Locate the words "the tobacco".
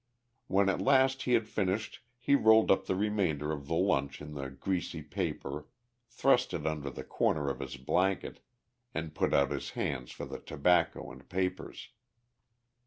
10.25-11.11